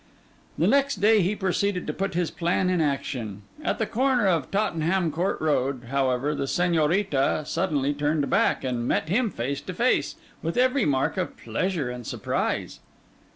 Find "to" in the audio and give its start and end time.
1.85-1.93, 9.61-9.75